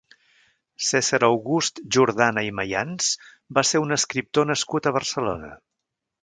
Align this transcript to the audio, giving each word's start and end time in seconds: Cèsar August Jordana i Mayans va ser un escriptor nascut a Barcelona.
Cèsar 0.85 1.19
August 1.27 1.81
Jordana 1.97 2.43
i 2.47 2.49
Mayans 2.61 3.11
va 3.59 3.65
ser 3.73 3.83
un 3.85 3.97
escriptor 3.99 4.49
nascut 4.53 4.89
a 4.89 4.95
Barcelona. 4.97 5.53